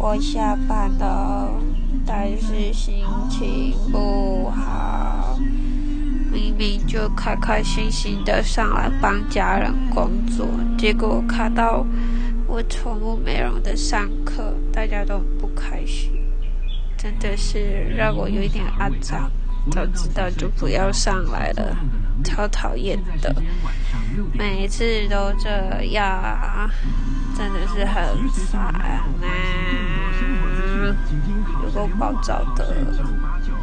[0.00, 1.50] 我下班了，
[2.06, 5.36] 但是心情不好。
[6.30, 10.46] 明明就开开心心的上来帮家人工作，
[10.78, 11.84] 结果看到
[12.46, 16.12] 我宠物美容的上课，大家都不开心，
[16.96, 19.28] 真的是让我有一点肮脏。
[19.72, 21.76] 早知道就不要上来了，
[22.24, 23.34] 超讨厌的，
[24.32, 26.70] 每次都这样，
[27.36, 29.04] 真的是很烦啊，
[31.62, 32.74] 有个暴躁的